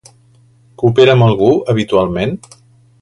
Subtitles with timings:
[0.83, 2.35] Coopera amb algú habitualment?